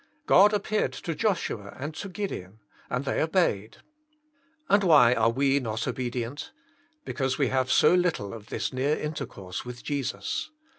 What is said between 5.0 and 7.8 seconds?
are we not obedient? Because we have